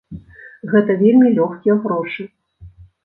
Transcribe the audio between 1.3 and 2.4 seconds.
лёгкія грошы.